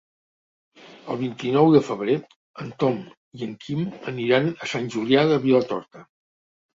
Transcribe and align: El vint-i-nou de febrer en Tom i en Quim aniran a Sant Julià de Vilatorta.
El 1.15 1.17
vint-i-nou 1.17 1.67
de 1.75 1.81
febrer 1.89 2.15
en 2.63 2.71
Tom 2.83 2.97
i 3.41 3.45
en 3.49 3.51
Quim 3.65 3.83
aniran 4.13 4.49
a 4.65 4.71
Sant 4.73 4.89
Julià 4.97 5.27
de 5.33 5.37
Vilatorta. 5.45 6.03